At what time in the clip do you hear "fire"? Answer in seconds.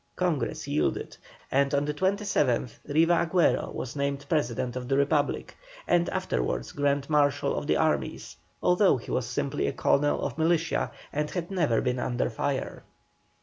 12.31-12.81